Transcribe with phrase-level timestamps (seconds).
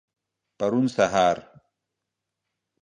[0.59, 1.37] پرون سهار.